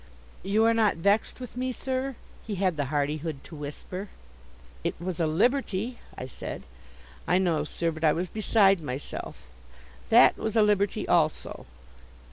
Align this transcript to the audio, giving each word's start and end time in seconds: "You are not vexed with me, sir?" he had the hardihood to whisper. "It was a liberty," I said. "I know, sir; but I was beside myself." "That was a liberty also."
"You 0.41 0.65
are 0.65 0.73
not 0.73 0.95
vexed 0.95 1.39
with 1.39 1.55
me, 1.55 1.71
sir?" 1.71 2.15
he 2.47 2.55
had 2.55 2.75
the 2.75 2.85
hardihood 2.85 3.43
to 3.43 3.55
whisper. 3.55 4.09
"It 4.83 4.99
was 4.99 5.19
a 5.19 5.27
liberty," 5.27 5.99
I 6.17 6.25
said. 6.25 6.63
"I 7.27 7.37
know, 7.37 7.63
sir; 7.65 7.91
but 7.91 8.03
I 8.03 8.11
was 8.11 8.27
beside 8.27 8.81
myself." 8.81 9.43
"That 10.09 10.39
was 10.39 10.55
a 10.55 10.63
liberty 10.63 11.07
also." 11.07 11.67